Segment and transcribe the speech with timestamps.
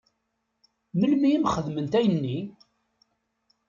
[0.99, 2.39] Melmi i m-xedment ayenni?